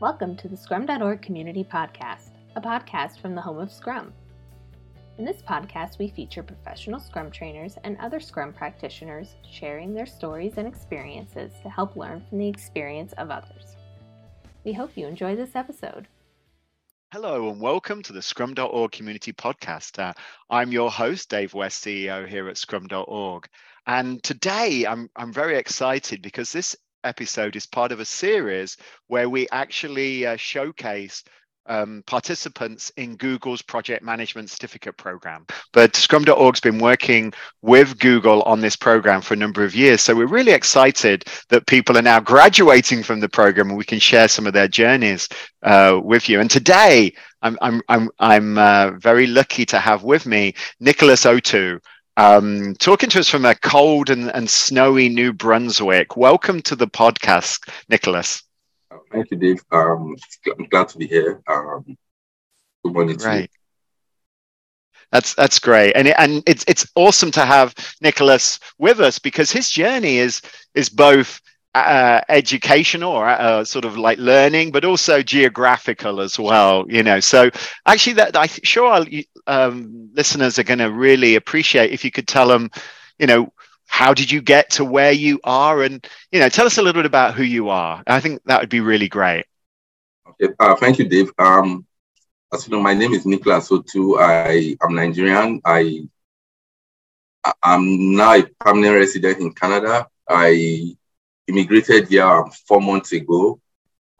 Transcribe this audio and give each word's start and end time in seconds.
Welcome 0.00 0.36
to 0.36 0.46
the 0.46 0.56
Scrum.org 0.56 1.22
Community 1.22 1.64
Podcast, 1.64 2.30
a 2.54 2.60
podcast 2.60 3.20
from 3.20 3.34
the 3.34 3.40
home 3.40 3.58
of 3.58 3.72
Scrum. 3.72 4.12
In 5.18 5.24
this 5.24 5.42
podcast, 5.42 5.98
we 5.98 6.06
feature 6.06 6.44
professional 6.44 7.00
Scrum 7.00 7.32
trainers 7.32 7.78
and 7.82 7.98
other 7.98 8.20
Scrum 8.20 8.52
practitioners 8.52 9.34
sharing 9.50 9.92
their 9.92 10.06
stories 10.06 10.52
and 10.56 10.68
experiences 10.68 11.50
to 11.64 11.68
help 11.68 11.96
learn 11.96 12.22
from 12.28 12.38
the 12.38 12.46
experience 12.46 13.12
of 13.14 13.32
others. 13.32 13.76
We 14.62 14.72
hope 14.72 14.96
you 14.96 15.08
enjoy 15.08 15.34
this 15.34 15.56
episode. 15.56 16.06
Hello 17.12 17.50
and 17.50 17.60
welcome 17.60 18.00
to 18.04 18.12
the 18.12 18.22
Scrum.org 18.22 18.92
Community 18.92 19.32
Podcast. 19.32 19.98
Uh, 19.98 20.12
I'm 20.48 20.70
your 20.70 20.92
host, 20.92 21.28
Dave 21.28 21.54
West, 21.54 21.84
CEO 21.84 22.24
here 22.24 22.48
at 22.48 22.56
Scrum.org. 22.56 23.48
And 23.84 24.22
today 24.22 24.86
I'm, 24.86 25.10
I'm 25.16 25.32
very 25.32 25.56
excited 25.56 26.22
because 26.22 26.52
this 26.52 26.76
episode 27.04 27.56
is 27.56 27.66
part 27.66 27.92
of 27.92 28.00
a 28.00 28.04
series 28.04 28.76
where 29.06 29.28
we 29.28 29.48
actually 29.50 30.26
uh, 30.26 30.36
showcase 30.36 31.24
um, 31.68 32.02
participants 32.06 32.90
in 32.96 33.16
Google's 33.16 33.62
project 33.62 34.02
management 34.02 34.50
certificate 34.50 34.96
program. 34.96 35.46
But 35.72 35.94
Scrum.org's 35.94 36.60
been 36.60 36.78
working 36.78 37.32
with 37.62 37.98
Google 37.98 38.42
on 38.42 38.60
this 38.60 38.76
program 38.76 39.20
for 39.20 39.34
a 39.34 39.36
number 39.36 39.62
of 39.64 39.74
years. 39.74 40.00
So 40.00 40.14
we're 40.14 40.26
really 40.26 40.52
excited 40.52 41.24
that 41.50 41.66
people 41.66 41.96
are 41.96 42.02
now 42.02 42.20
graduating 42.20 43.02
from 43.02 43.20
the 43.20 43.28
program 43.28 43.68
and 43.68 43.78
we 43.78 43.84
can 43.84 43.98
share 43.98 44.28
some 44.28 44.46
of 44.46 44.54
their 44.54 44.68
journeys 44.68 45.28
uh, 45.62 46.00
with 46.02 46.28
you. 46.28 46.40
And 46.40 46.50
today, 46.50 47.12
I'm, 47.42 47.58
I'm, 47.60 47.82
I'm, 47.88 48.10
I'm 48.18 48.58
uh, 48.58 48.92
very 48.98 49.26
lucky 49.26 49.64
to 49.66 49.78
have 49.78 50.02
with 50.02 50.26
me 50.26 50.54
Nicholas 50.80 51.24
Otu. 51.24 51.80
Um, 52.18 52.74
talking 52.74 53.08
to 53.10 53.20
us 53.20 53.28
from 53.28 53.44
a 53.44 53.54
cold 53.54 54.10
and, 54.10 54.34
and 54.34 54.50
snowy 54.50 55.08
New 55.08 55.32
Brunswick. 55.32 56.16
Welcome 56.16 56.60
to 56.62 56.74
the 56.74 56.88
podcast, 56.88 57.70
Nicholas. 57.88 58.42
Thank 59.12 59.30
you, 59.30 59.36
Dave. 59.36 59.62
Um, 59.70 60.16
I'm 60.58 60.64
glad 60.68 60.88
to 60.88 60.98
be 60.98 61.06
here. 61.06 61.40
Um, 61.46 61.96
good 62.84 62.92
morning 62.92 63.18
right. 63.18 63.42
You. 63.42 63.48
That's 65.12 65.34
that's 65.34 65.60
great, 65.60 65.92
and 65.92 66.08
it, 66.08 66.16
and 66.18 66.42
it's 66.48 66.64
it's 66.66 66.90
awesome 66.96 67.30
to 67.30 67.46
have 67.46 67.72
Nicholas 68.00 68.58
with 68.78 68.98
us 68.98 69.20
because 69.20 69.52
his 69.52 69.70
journey 69.70 70.16
is 70.16 70.42
is 70.74 70.88
both 70.88 71.40
uh, 71.74 72.20
educational 72.28 73.12
or 73.12 73.28
uh, 73.28 73.64
sort 73.64 73.84
of 73.84 73.96
like 73.96 74.18
learning, 74.18 74.72
but 74.72 74.84
also 74.84 75.22
geographical 75.22 76.20
as 76.20 76.38
well. 76.38 76.84
You 76.88 77.02
know, 77.02 77.20
so 77.20 77.50
actually, 77.86 78.14
that 78.14 78.36
I'm 78.36 78.48
sure 78.62 79.04
um, 79.46 80.10
listeners 80.14 80.58
are 80.58 80.64
going 80.64 80.78
to 80.78 80.90
really 80.90 81.36
appreciate 81.36 81.92
if 81.92 82.04
you 82.04 82.10
could 82.10 82.28
tell 82.28 82.48
them, 82.48 82.70
you 83.18 83.26
know, 83.26 83.52
how 83.86 84.12
did 84.14 84.30
you 84.30 84.42
get 84.42 84.70
to 84.70 84.84
where 84.84 85.12
you 85.12 85.40
are, 85.44 85.82
and 85.82 86.06
you 86.32 86.40
know, 86.40 86.48
tell 86.48 86.66
us 86.66 86.78
a 86.78 86.82
little 86.82 87.00
bit 87.00 87.06
about 87.06 87.34
who 87.34 87.42
you 87.42 87.68
are. 87.68 88.02
I 88.06 88.20
think 88.20 88.42
that 88.46 88.60
would 88.60 88.70
be 88.70 88.80
really 88.80 89.08
great. 89.08 89.44
Okay, 90.28 90.52
uh, 90.58 90.74
thank 90.76 90.98
you, 90.98 91.08
Dave. 91.08 91.32
Um, 91.38 91.86
as 92.52 92.66
you 92.66 92.72
know, 92.72 92.82
my 92.82 92.94
name 92.94 93.12
is 93.12 93.26
Nicholas 93.26 93.70
Otu. 93.70 94.18
I 94.18 94.76
am 94.82 94.94
Nigerian. 94.94 95.60
I 95.64 96.06
I'm 97.62 98.14
now 98.14 98.34
a 98.34 98.42
permanent 98.60 98.94
resident 98.94 99.38
in 99.40 99.52
Canada. 99.52 100.06
I 100.28 100.96
immigrated 101.48 102.08
here 102.08 102.24
um, 102.24 102.50
four 102.50 102.80
months 102.80 103.12
ago. 103.12 103.60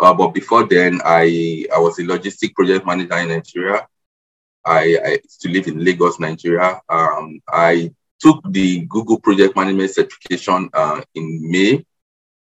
Uh, 0.01 0.15
but 0.15 0.29
before 0.29 0.67
then, 0.67 1.01
I, 1.05 1.67
I 1.75 1.79
was 1.79 1.99
a 1.99 2.03
logistic 2.03 2.55
project 2.55 2.87
manager 2.87 3.17
in 3.19 3.29
Nigeria. 3.29 3.87
I, 4.65 4.99
I 5.05 5.11
used 5.23 5.41
to 5.43 5.49
live 5.49 5.67
in 5.67 5.85
Lagos, 5.85 6.21
Nigeria. 6.21 6.81
Um, 6.89 7.41
I 7.49 7.93
took 8.21 8.41
the 8.51 8.81
Google 8.87 9.19
Project 9.21 9.57
Management 9.57 9.91
certification 9.91 10.69
uh, 10.73 11.01
in 11.15 11.51
May. 11.51 11.85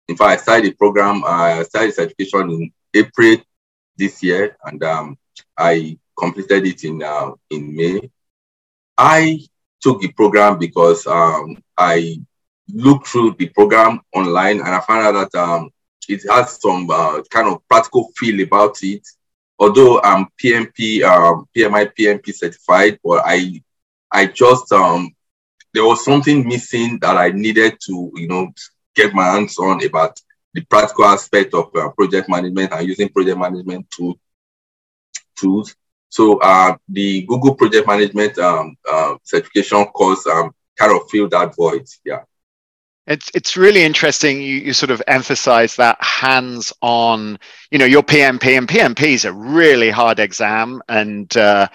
In 0.07 0.15
fact, 0.15 0.39
I 0.39 0.41
started 0.41 0.65
the 0.65 0.75
program, 0.75 1.23
uh, 1.23 1.59
I 1.59 1.63
started 1.63 1.91
the 1.91 1.95
certification 1.95 2.49
in 2.51 2.71
April 2.93 3.37
this 3.97 4.21
year, 4.21 4.57
and 4.63 4.83
um, 4.83 5.17
I 5.57 5.97
completed 6.17 6.65
it 6.65 6.83
in 6.83 7.01
uh, 7.01 7.31
in 7.49 7.75
May. 7.75 8.09
I 8.97 9.39
took 9.81 10.01
the 10.01 10.11
program 10.11 10.57
because 10.57 11.05
um, 11.07 11.57
I 11.77 12.21
looked 12.73 13.07
through 13.07 13.35
the 13.37 13.47
program 13.49 14.01
online 14.13 14.59
and 14.59 14.69
I 14.69 14.79
found 14.81 15.15
out 15.15 15.31
that 15.31 15.39
um, 15.39 15.69
it 16.07 16.21
has 16.29 16.61
some 16.61 16.89
uh, 16.89 17.21
kind 17.29 17.47
of 17.47 17.67
practical 17.67 18.11
feel 18.15 18.41
about 18.41 18.77
it. 18.81 19.07
Although 19.57 20.01
I'm 20.01 20.27
PMP, 20.41 21.03
um, 21.03 21.47
PMI 21.55 21.91
PMP 21.97 22.33
certified, 22.33 22.99
but 23.03 23.21
I, 23.25 23.61
I 24.11 24.27
just 24.27 24.71
um, 24.71 25.15
there 25.73 25.85
was 25.85 26.03
something 26.03 26.47
missing 26.47 26.99
that 27.01 27.17
I 27.17 27.29
needed 27.29 27.77
to, 27.85 28.11
you 28.15 28.27
know, 28.27 28.51
get 28.95 29.13
my 29.13 29.25
hands 29.25 29.57
on 29.59 29.83
about 29.85 30.19
the 30.53 30.61
practical 30.61 31.05
aspect 31.05 31.53
of 31.53 31.69
uh, 31.75 31.89
project 31.89 32.29
management 32.29 32.71
and 32.71 32.87
using 32.87 33.09
project 33.09 33.37
management 33.37 33.89
tool, 33.91 34.17
tools. 35.37 35.75
So 36.07 36.39
uh, 36.39 36.77
the 36.87 37.23
Google 37.23 37.55
Project 37.55 37.85
Management 37.87 38.37
um, 38.39 38.77
uh, 38.89 39.15
certification 39.23 39.83
course 39.85 40.25
um, 40.27 40.55
kind 40.77 40.93
of 40.93 41.09
filled 41.09 41.31
that 41.31 41.53
void. 41.53 41.85
Yeah. 42.05 42.23
It's 43.07 43.29
it's 43.35 43.55
really 43.55 43.83
interesting. 43.83 44.41
You, 44.41 44.55
you 44.55 44.73
sort 44.73 44.89
of 44.89 45.01
emphasize 45.07 45.75
that 45.75 46.03
hands-on. 46.03 47.37
You 47.69 47.77
know, 47.77 47.85
your 47.85 48.01
PMP 48.01 48.57
and 48.57 48.67
PMP 48.67 49.13
is 49.13 49.25
a 49.25 49.33
really 49.33 49.91
hard 49.91 50.19
exam, 50.19 50.81
and 50.89 51.35
uh, 51.37 51.67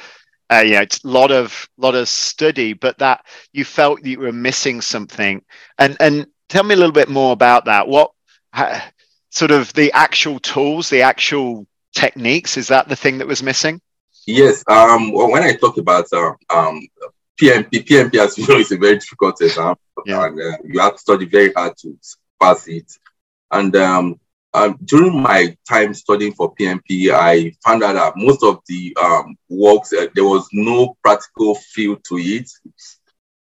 uh, 0.51 0.63
it's 0.65 1.05
a 1.05 1.09
lot 1.09 1.31
of 1.31 1.69
lot 1.77 1.95
of 1.95 2.09
study. 2.09 2.73
But 2.73 2.99
that 2.99 3.25
you 3.53 3.65
felt 3.65 4.05
you 4.05 4.19
were 4.19 4.33
missing 4.33 4.81
something, 4.81 5.43
and 5.79 5.97
and 6.01 6.27
tell 6.49 6.65
me 6.65 6.75
a 6.75 6.79
little 6.79 6.93
bit 6.93 7.09
more 7.09 7.33
about 7.33 7.67
that. 7.67 7.87
What 7.87 8.11
sort 9.31 9.53
of 9.53 9.73
the 9.75 9.93
actual 9.93 10.41
tools, 10.41 10.91
the 10.91 11.03
actual 11.03 11.65
techniques? 11.95 12.57
Is 12.57 12.67
that 12.69 12.89
the 12.89 12.97
thing 12.97 13.19
that 13.19 13.29
was 13.29 13.43
missing? 13.43 13.81
Yes. 14.27 14.65
Um. 14.69 15.13
Well, 15.13 15.31
when 15.31 15.45
I 15.45 15.55
talk 15.55 15.79
about 15.79 16.07
uh, 16.13 16.33
um 16.51 16.89
PMP, 17.41 17.87
PMP, 17.87 18.17
as 18.17 18.37
you 18.37 18.47
know, 18.47 18.56
is 18.59 18.71
a 18.71 18.77
very 18.77 18.99
difficult 18.99 19.41
exam, 19.41 19.75
yeah. 20.05 20.27
and 20.27 20.39
uh, 20.39 20.59
you 20.62 20.78
have 20.78 20.93
to 20.93 20.99
study 20.99 21.25
very 21.25 21.51
hard 21.55 21.75
to 21.78 21.99
pass 22.39 22.69
it. 22.69 22.93
And 23.51 23.75
um, 23.77 24.21
um, 24.53 24.78
during 24.84 25.23
my 25.23 25.56
time 25.67 25.95
studying 25.95 26.34
for 26.34 26.55
PMP, 26.55 27.11
I 27.11 27.55
found 27.65 27.83
out 27.83 27.95
that 27.95 28.12
most 28.17 28.43
of 28.43 28.61
the 28.67 28.95
um, 29.03 29.39
works 29.49 29.93
uh, 29.95 30.09
there 30.15 30.25
was 30.25 30.49
no 30.53 30.97
practical 31.03 31.55
feel 31.55 31.97
to 31.97 32.17
it, 32.17 32.51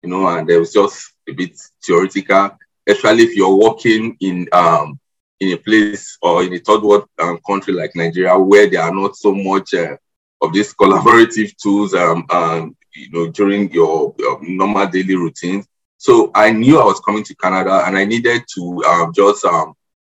you 0.04 0.10
know, 0.10 0.28
and 0.28 0.48
there 0.48 0.60
was 0.60 0.74
just 0.74 1.14
a 1.28 1.34
bit 1.34 1.60
theoretical. 1.84 2.52
Especially 2.88 3.24
if 3.24 3.36
you're 3.36 3.56
working 3.56 4.16
in 4.20 4.48
um, 4.52 5.00
in 5.40 5.54
a 5.54 5.58
place 5.58 6.18
or 6.22 6.44
in 6.44 6.54
a 6.54 6.60
third 6.60 6.84
world 6.84 7.08
um, 7.20 7.40
country 7.48 7.74
like 7.74 7.96
Nigeria, 7.96 8.38
where 8.38 8.70
there 8.70 8.84
are 8.84 8.94
not 8.94 9.16
so 9.16 9.34
much 9.34 9.74
uh, 9.74 9.98
of 10.42 10.54
these 10.54 10.74
collaborative 10.74 11.56
tools 11.58 11.94
um, 11.96 12.26
um, 12.30 12.78
you 12.98 13.10
know, 13.12 13.32
during 13.32 13.72
your, 13.72 14.14
your, 14.18 14.40
normal 14.42 14.88
daily 14.88 15.16
routines. 15.16 15.68
So 15.98 16.32
I 16.36 16.52
knew 16.52 16.80
I 16.80 16.86
was 16.86 17.00
coming 17.00 17.24
to 17.24 17.36
Canada 17.36 17.84
and 17.86 17.98
I 17.98 18.06
needed 18.06 18.44
to 18.56 18.84
um, 18.84 19.14
just 19.14 19.46
um, 19.46 19.74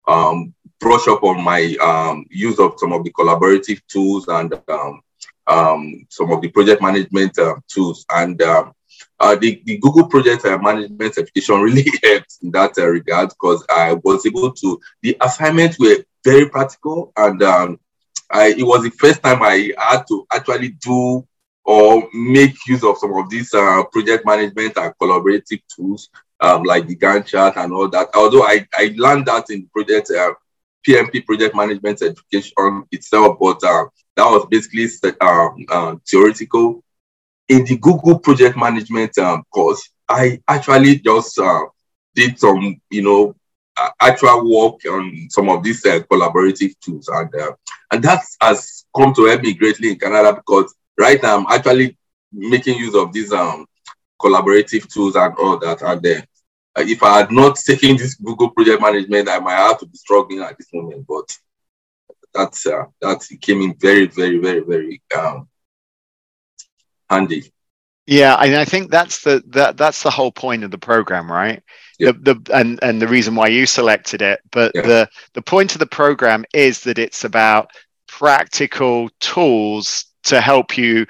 um, 0.07 0.55
brush 0.81 1.07
up 1.09 1.23
on 1.23 1.43
my 1.43 1.77
um, 1.81 2.27
use 2.31 2.59
of 2.59 2.75
some 2.79 2.93
of 2.93 3.05
the 3.05 3.13
collaborative 3.13 3.81
tools 3.89 4.27
and 4.29 4.53
um, 4.69 5.01
um, 5.47 6.07
some 6.09 6.33
of 6.33 6.41
the 6.41 6.49
project 6.49 6.83
management 6.83 7.39
uh, 7.39 7.57
tools. 7.69 8.05
And 8.11 8.41
uh, 8.43 8.71
the, 9.21 9.63
the 9.65 9.79
Google 9.79 10.09
Project 10.09 10.45
uh, 10.45 10.59
Management 10.59 11.15
certification 11.15 11.61
really 11.61 11.87
helped 12.03 12.39
in 12.43 12.51
that 12.53 12.77
uh, 12.79 12.87
regard 12.87 13.31
because 13.31 13.65
I 13.69 13.95
was 14.05 14.27
able 14.27 14.53
to, 14.53 14.81
the 15.03 15.17
assignments 15.21 15.79
were 15.79 16.05
very 16.25 16.49
practical 16.49 17.13
and 17.17 17.43
I, 18.31 18.49
it 18.49 18.63
was 18.63 18.83
the 18.83 18.91
first 18.91 19.23
time 19.23 19.43
I 19.43 19.73
had 19.79 20.05
to 20.09 20.27
actually 20.33 20.71
do 20.71 21.27
or 21.65 22.09
make 22.15 22.55
use 22.67 22.83
of 22.83 22.99
some 22.99 23.15
of 23.17 23.29
these 23.29 23.53
uh, 23.53 23.83
project 23.93 24.25
management 24.25 24.77
and 24.77 24.95
collaborative 25.01 25.61
tools 25.75 26.09
um, 26.41 26.63
like 26.63 26.87
the 26.87 26.97
Gantt 26.97 27.27
chart 27.27 27.57
and 27.57 27.73
all 27.73 27.89
that. 27.89 28.09
Although 28.15 28.45
I, 28.45 28.67
I 28.75 28.95
learned 28.97 29.27
that 29.27 29.51
in 29.51 29.69
project 29.69 30.11
uh, 30.11 30.33
PMP 30.87 31.27
project 31.27 31.55
management 31.55 32.03
education 32.03 32.85
itself, 32.91 33.37
but 33.41 33.63
uh, 33.65 33.85
that 34.17 34.31
was 34.31 34.47
basically 34.51 34.89
um, 35.21 35.67
uh, 35.69 35.97
theoretical. 36.09 36.83
In 37.49 37.65
the 37.65 37.79
Google 37.79 38.19
project 38.19 38.57
management 38.57 39.17
um, 39.19 39.43
course, 39.53 39.91
I 40.09 40.41
actually 40.49 40.99
just 40.99 41.39
did 42.15 42.39
some, 42.39 42.81
you 42.91 43.03
know, 43.03 43.35
actual 44.01 44.43
work 44.45 44.81
on 44.87 45.29
some 45.31 45.49
of 45.49 45.63
these 45.63 45.85
uh, 45.87 46.01
collaborative 46.11 46.75
tools, 46.81 47.09
and 47.09 47.31
and 47.93 48.03
that 48.03 48.23
has 48.41 48.85
come 48.95 49.15
to 49.15 49.27
help 49.27 49.43
me 49.43 49.55
greatly 49.55 49.91
in 49.91 49.99
Canada 49.99 50.35
because 50.35 50.75
right 50.99 51.23
now 51.23 51.39
I'm 51.39 51.47
actually 51.49 51.97
making 52.33 52.79
use 52.79 52.95
of 52.95 53.13
these 53.13 53.33
um, 53.33 53.67
collaborative 54.21 54.93
tools 54.93 55.17
and 55.17 55.35
all 55.37 55.59
that. 55.59 55.83
are 55.83 55.97
there. 55.97 56.27
uh, 56.77 56.85
if 56.87 57.03
I 57.03 57.19
had 57.19 57.31
not 57.31 57.57
taken 57.57 57.97
this 57.97 58.15
Google 58.15 58.51
project 58.51 58.81
management, 58.81 59.29
I 59.29 59.39
might 59.39 59.57
have 59.57 59.79
to 59.81 59.87
be 59.87 59.97
struggling 59.97 60.41
at 60.41 60.57
this 60.59 60.69
moment. 60.73 61.07
But 61.07 61.37
that's 62.35 62.67
uh, 62.67 62.85
that 63.01 63.27
came 63.41 63.63
in 63.63 63.75
very, 63.79 64.07
very, 64.07 64.39
very, 64.39 64.61
very 64.61 65.03
um, 65.17 65.49
handy. 67.09 67.53
Yeah, 68.07 68.37
and 68.37 68.57
I 68.57 68.65
think 68.65 68.91
that's 68.91 69.23
the 69.23 69.43
that 69.49 69.77
that's 69.77 70.03
the 70.03 70.11
whole 70.11 70.33
point 70.33 70.65
of 70.65 70.71
the 70.71 70.79
program, 70.79 71.31
right? 71.31 71.63
yeah. 71.99 72.13
the, 72.13 72.35
the 72.35 72.55
and 72.55 72.79
and 72.83 73.03
the 73.03 73.09
reason 73.09 73.35
why 73.35 73.49
you 73.49 73.67
selected 73.67 74.23
it. 74.23 74.41
But 74.51 74.73
yeah. 74.75 74.83
the 74.83 75.11
the 75.35 75.43
point 75.43 75.75
of 75.75 75.81
the 75.81 75.87
program 75.87 76.45
is 76.55 76.81
that 76.83 76.99
it's 76.99 77.25
about 77.25 77.71
practical 78.07 79.11
tools 79.21 80.07
to 80.25 80.41
help 80.41 80.77
you 80.77 81.07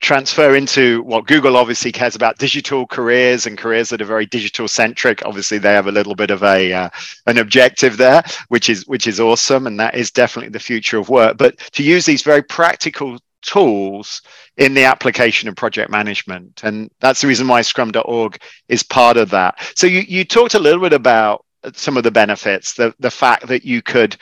transfer 0.00 0.54
into 0.54 1.02
what 1.02 1.26
Google 1.26 1.56
obviously 1.56 1.90
cares 1.90 2.14
about 2.14 2.38
digital 2.38 2.86
careers 2.86 3.46
and 3.46 3.56
careers 3.56 3.88
that 3.88 4.02
are 4.02 4.06
very 4.06 4.26
digital 4.26 4.68
centric. 4.68 5.24
Obviously, 5.24 5.58
they 5.58 5.72
have 5.72 5.86
a 5.86 5.92
little 5.92 6.14
bit 6.14 6.30
of 6.30 6.42
a 6.42 6.72
uh, 6.72 6.88
an 7.26 7.38
objective 7.38 7.96
there, 7.96 8.22
which 8.48 8.68
is 8.68 8.86
which 8.86 9.06
is 9.06 9.20
awesome, 9.20 9.66
and 9.66 9.80
that 9.80 9.94
is 9.94 10.10
definitely 10.10 10.50
the 10.50 10.58
future 10.58 10.98
of 10.98 11.08
work. 11.08 11.36
But 11.38 11.58
to 11.72 11.82
use 11.82 12.04
these 12.04 12.22
very 12.22 12.42
practical 12.42 13.18
tools 13.42 14.22
in 14.56 14.74
the 14.74 14.84
application 14.84 15.48
of 15.48 15.56
project 15.56 15.90
management, 15.90 16.62
and 16.62 16.90
that's 17.00 17.20
the 17.20 17.28
reason 17.28 17.48
why 17.48 17.62
Scrum.org 17.62 18.40
is 18.68 18.82
part 18.82 19.16
of 19.16 19.30
that. 19.30 19.58
So 19.74 19.86
you 19.86 20.00
you 20.00 20.24
talked 20.24 20.54
a 20.54 20.60
little 20.60 20.80
bit 20.80 20.92
about 20.92 21.44
some 21.72 21.96
of 21.96 22.04
the 22.04 22.10
benefits, 22.10 22.74
the 22.74 22.94
the 23.00 23.10
fact 23.10 23.46
that 23.48 23.64
you 23.64 23.82
could 23.82 24.16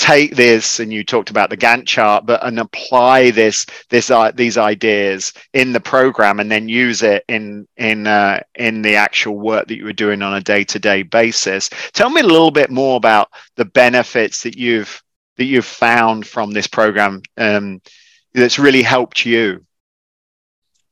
take 0.00 0.34
this 0.34 0.80
and 0.80 0.90
you 0.90 1.04
talked 1.04 1.28
about 1.28 1.50
the 1.50 1.56
gantt 1.58 1.86
chart 1.86 2.24
but 2.24 2.42
and 2.46 2.58
apply 2.58 3.30
this 3.32 3.66
this 3.90 4.10
uh, 4.10 4.30
these 4.30 4.56
ideas 4.56 5.34
in 5.52 5.72
the 5.72 5.80
program 5.80 6.40
and 6.40 6.50
then 6.50 6.70
use 6.70 7.02
it 7.02 7.22
in 7.28 7.68
in 7.76 8.06
uh, 8.06 8.40
in 8.54 8.80
the 8.80 8.96
actual 8.96 9.38
work 9.38 9.68
that 9.68 9.76
you 9.76 9.84
were 9.84 9.92
doing 9.92 10.22
on 10.22 10.34
a 10.34 10.40
day-to-day 10.40 11.02
basis. 11.02 11.68
Tell 11.92 12.08
me 12.08 12.22
a 12.22 12.26
little 12.26 12.50
bit 12.50 12.70
more 12.70 12.96
about 12.96 13.28
the 13.56 13.66
benefits 13.66 14.42
that 14.44 14.56
you've 14.56 15.02
that 15.36 15.44
you've 15.44 15.66
found 15.66 16.26
from 16.26 16.50
this 16.50 16.66
program 16.66 17.20
um, 17.36 17.82
that's 18.32 18.58
really 18.58 18.82
helped 18.82 19.26
you. 19.26 19.66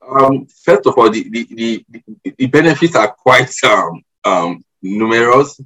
Um, 0.06 0.46
first 0.64 0.86
of 0.86 0.98
all 0.98 1.08
the, 1.10 1.26
the, 1.30 1.46
the, 1.50 2.34
the 2.36 2.46
benefits 2.46 2.94
are 2.94 3.12
quite 3.12 3.52
um, 3.64 4.02
um, 4.24 4.64
numerous 4.82 5.58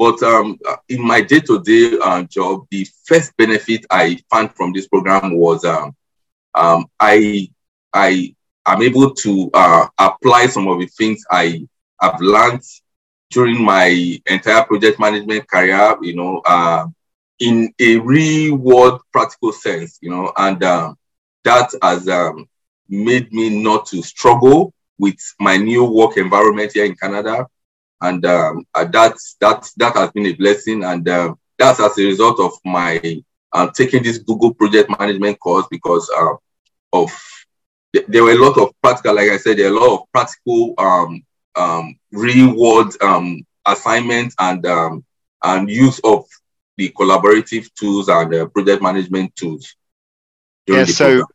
but 0.00 0.22
um, 0.22 0.58
in 0.88 1.06
my 1.06 1.20
day-to-day 1.20 1.98
uh, 2.02 2.22
job, 2.22 2.66
the 2.70 2.88
first 3.04 3.36
benefit 3.36 3.84
I 3.90 4.16
found 4.30 4.54
from 4.54 4.72
this 4.72 4.88
program 4.88 5.36
was 5.36 5.62
um, 5.66 5.94
um, 6.54 6.86
I 6.98 7.50
I 7.92 8.34
am 8.66 8.80
able 8.80 9.14
to 9.16 9.50
uh, 9.52 9.88
apply 9.98 10.46
some 10.46 10.68
of 10.68 10.78
the 10.78 10.86
things 10.86 11.22
I 11.30 11.66
have 12.00 12.18
learned 12.18 12.62
during 13.30 13.62
my 13.62 14.18
entire 14.24 14.64
project 14.64 14.98
management 14.98 15.46
career. 15.46 15.94
You 16.00 16.16
know, 16.16 16.40
uh, 16.46 16.86
in 17.38 17.70
a 17.78 17.98
real 17.98 18.56
world 18.56 19.02
practical 19.12 19.52
sense. 19.52 19.98
You 20.00 20.12
know, 20.12 20.32
and 20.34 20.64
uh, 20.64 20.94
that 21.44 21.74
has 21.82 22.08
um, 22.08 22.48
made 22.88 23.30
me 23.34 23.62
not 23.62 23.84
to 23.88 24.02
struggle 24.02 24.72
with 24.98 25.18
my 25.38 25.58
new 25.58 25.84
work 25.84 26.16
environment 26.16 26.72
here 26.72 26.86
in 26.86 26.96
Canada 26.96 27.46
and 28.00 28.24
um, 28.24 28.66
uh, 28.74 28.84
that 28.84 29.16
that 29.40 29.68
that 29.76 29.94
has 29.94 30.10
been 30.10 30.26
a 30.26 30.32
blessing, 30.32 30.84
and 30.84 31.08
uh, 31.08 31.34
that's 31.58 31.80
as 31.80 31.98
a 31.98 32.04
result 32.04 32.40
of 32.40 32.52
my 32.64 33.22
uh, 33.52 33.70
taking 33.74 34.02
this 34.02 34.18
Google 34.18 34.54
Project 34.54 34.90
Management 34.98 35.38
course 35.38 35.66
because 35.70 36.10
uh, 36.16 36.34
of 36.92 37.10
there 38.08 38.22
were 38.22 38.32
a 38.32 38.38
lot 38.38 38.56
of 38.58 38.72
practical, 38.82 39.16
like 39.16 39.30
I 39.30 39.36
said, 39.36 39.58
there 39.58 39.66
are 39.66 39.76
a 39.76 39.80
lot 39.80 40.00
of 40.00 40.12
practical 40.12 40.74
um, 40.78 41.22
um, 41.56 41.96
real 42.12 42.56
world 42.56 42.94
um, 43.02 43.44
assignments 43.66 44.34
and 44.38 44.64
um, 44.66 45.04
and 45.42 45.68
use 45.68 46.00
of 46.04 46.24
the 46.76 46.90
collaborative 46.90 47.68
tools 47.74 48.08
and 48.08 48.32
uh, 48.34 48.46
project 48.46 48.82
management 48.82 49.34
tools. 49.36 49.74
Yeah, 50.66 50.84
so 50.84 51.08
program. 51.08 51.26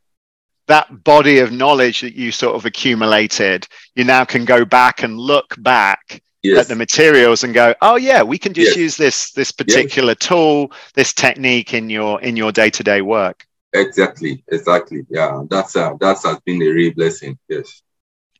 that 0.67 1.03
body 1.03 1.39
of 1.39 1.51
knowledge 1.51 2.01
that 2.01 2.15
you 2.15 2.31
sort 2.31 2.55
of 2.55 2.65
accumulated, 2.65 3.67
you 3.95 4.05
now 4.05 4.25
can 4.25 4.45
go 4.45 4.65
back 4.65 5.03
and 5.03 5.19
look 5.19 5.55
back 5.57 6.21
yes. 6.45 6.61
at 6.61 6.67
the 6.67 6.75
materials 6.75 7.43
and 7.43 7.53
go, 7.53 7.73
oh 7.81 7.95
yeah, 7.95 8.21
we 8.23 8.37
can 8.37 8.53
just 8.53 8.71
yes. 8.71 8.77
use 8.77 8.97
this 8.97 9.31
this 9.31 9.51
particular 9.51 10.15
yes. 10.19 10.27
tool, 10.27 10.71
this 10.93 11.13
technique 11.13 11.73
in 11.73 11.89
your 11.89 12.21
in 12.21 12.35
your 12.35 12.51
day 12.51 12.69
to 12.69 12.83
day 12.83 13.01
work. 13.01 13.45
Exactly, 13.73 14.43
exactly. 14.47 15.05
Yeah, 15.09 15.43
that's 15.49 15.75
uh, 15.75 15.93
that's 15.99 16.23
has 16.23 16.39
been 16.45 16.61
a 16.61 16.69
real 16.69 16.93
blessing. 16.93 17.37
Yes. 17.49 17.81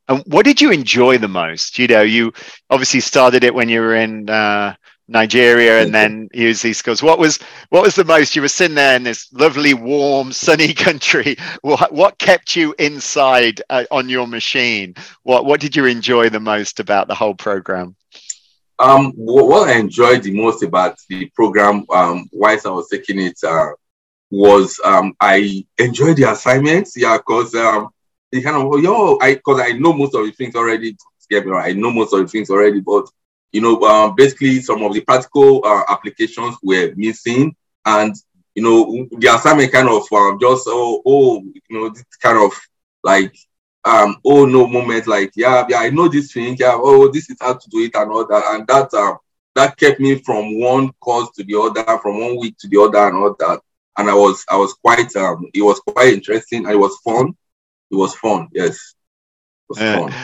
And 0.08 0.22
what 0.26 0.44
did 0.44 0.60
you 0.60 0.70
enjoy 0.70 1.18
the 1.18 1.28
most? 1.28 1.78
You 1.78 1.88
know, 1.88 2.02
you 2.02 2.32
obviously 2.70 3.00
started 3.00 3.42
it 3.42 3.54
when 3.54 3.68
you 3.68 3.80
were 3.80 3.96
in 3.96 4.30
uh, 4.30 4.76
Nigeria 5.08 5.82
and 5.82 5.94
then 5.94 6.28
use 6.34 6.62
these 6.62 6.78
skills. 6.78 7.02
What 7.02 7.18
was 7.18 7.38
what 7.70 7.82
was 7.82 7.94
the 7.94 8.04
most? 8.04 8.34
You 8.34 8.42
were 8.42 8.48
sitting 8.48 8.74
there 8.74 8.96
in 8.96 9.04
this 9.04 9.32
lovely, 9.32 9.74
warm, 9.74 10.32
sunny 10.32 10.74
country. 10.86 11.36
What 11.62 11.92
what 11.92 12.18
kept 12.18 12.56
you 12.56 12.74
inside 12.78 13.62
uh, 13.70 13.84
on 13.90 14.08
your 14.08 14.26
machine? 14.26 14.94
What 15.22 15.44
what 15.44 15.60
did 15.60 15.76
you 15.76 15.84
enjoy 15.86 16.28
the 16.28 16.40
most 16.40 16.80
about 16.80 17.08
the 17.08 17.14
whole 17.14 17.34
program? 17.34 17.94
Um, 18.78 19.12
what 19.12 19.68
I 19.68 19.78
enjoyed 19.78 20.22
the 20.22 20.36
most 20.36 20.62
about 20.62 20.98
the 21.08 21.30
program, 21.34 21.86
um, 21.90 22.28
whilst 22.32 22.66
I 22.66 22.70
was 22.70 22.88
taking 22.88 23.20
it, 23.20 23.38
uh, 23.42 23.70
was 24.30 24.78
um, 24.84 25.14
I 25.20 25.64
enjoyed 25.78 26.16
the 26.16 26.30
assignments. 26.30 26.94
Yeah, 26.96 27.16
because 27.16 27.54
um, 27.54 27.90
kind 28.32 28.56
of 28.56 28.82
yo, 28.82 29.18
I 29.20 29.34
because 29.34 29.60
I 29.60 29.72
know 29.72 29.92
most 29.92 30.14
of 30.14 30.26
the 30.26 30.32
things 30.32 30.54
already. 30.54 30.96
Get 31.28 31.44
me 31.44 31.50
right, 31.50 31.70
I 31.70 31.72
know 31.72 31.90
most 31.90 32.12
of 32.12 32.20
the 32.20 32.28
things 32.28 32.50
already, 32.50 32.78
but 32.80 33.08
you 33.56 33.62
know, 33.62 33.80
uh, 33.80 34.10
basically 34.10 34.60
some 34.60 34.82
of 34.82 34.92
the 34.92 35.00
practical 35.00 35.64
uh, 35.64 35.82
applications 35.88 36.58
were 36.62 36.92
missing, 36.94 37.56
and 37.86 38.14
you 38.54 38.62
know, 38.62 39.08
the 39.18 39.34
assignment 39.34 39.72
kind 39.72 39.88
of 39.88 40.02
um, 40.12 40.38
just 40.38 40.64
oh 40.66 41.00
oh 41.06 41.42
you 41.42 41.62
know 41.70 41.88
this 41.88 42.04
kind 42.20 42.36
of 42.36 42.52
like 43.02 43.34
um 43.86 44.18
oh 44.26 44.44
no 44.44 44.66
moment 44.66 45.06
like 45.06 45.32
yeah 45.36 45.64
yeah 45.70 45.78
I 45.78 45.88
know 45.88 46.06
this 46.06 46.34
thing 46.34 46.54
yeah 46.58 46.74
oh 46.76 47.10
this 47.10 47.30
is 47.30 47.38
how 47.40 47.54
to 47.54 47.70
do 47.70 47.78
it 47.78 47.94
and 47.94 48.10
all 48.10 48.26
that. 48.26 48.44
And 48.54 48.66
that 48.66 48.92
um 48.92 49.16
that 49.54 49.78
kept 49.78 50.00
me 50.00 50.16
from 50.16 50.60
one 50.60 50.92
course 51.00 51.30
to 51.36 51.44
the 51.44 51.58
other 51.58 51.98
from 52.00 52.20
one 52.20 52.38
week 52.38 52.58
to 52.58 52.68
the 52.68 52.78
other 52.78 53.08
and 53.08 53.16
all 53.16 53.34
that. 53.38 53.60
And 53.96 54.10
I 54.10 54.14
was 54.14 54.44
I 54.50 54.56
was 54.56 54.74
quite 54.74 55.16
um 55.16 55.46
it 55.54 55.62
was 55.62 55.80
quite 55.80 56.12
interesting 56.12 56.68
it 56.68 56.78
was 56.78 56.94
fun. 56.98 57.34
It 57.90 57.96
was 57.96 58.14
fun 58.16 58.48
yes. 58.52 58.74
It 58.74 59.70
was 59.70 59.78
uh, 59.78 59.98
fun. 59.98 60.14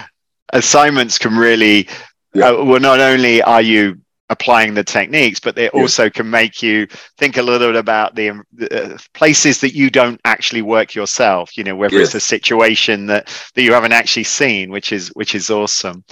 assignments 0.52 1.16
can 1.16 1.34
really 1.38 1.88
yeah. 2.34 2.50
uh, 2.50 2.64
well, 2.64 2.80
not 2.80 3.00
only 3.00 3.42
are 3.42 3.62
you 3.62 4.00
applying 4.30 4.72
the 4.72 4.82
techniques, 4.82 5.38
but 5.38 5.54
they 5.54 5.68
also 5.70 6.08
can 6.08 6.28
make 6.28 6.62
you 6.62 6.86
think 7.18 7.36
a 7.36 7.42
little 7.42 7.68
bit 7.68 7.76
about 7.76 8.14
the 8.14 8.30
uh, 8.30 8.98
places 9.12 9.60
that 9.60 9.74
you 9.74 9.90
don't 9.90 10.20
actually 10.24 10.62
work 10.62 10.94
yourself. 10.94 11.56
You 11.56 11.64
know, 11.64 11.76
whether 11.76 11.98
yes. 11.98 12.08
it's 12.08 12.14
a 12.14 12.20
situation 12.20 13.06
that 13.06 13.28
that 13.54 13.62
you 13.62 13.72
haven't 13.72 13.92
actually 13.92 14.24
seen, 14.24 14.70
which 14.70 14.92
is 14.92 15.08
which 15.10 15.34
is 15.34 15.50
awesome. 15.50 16.04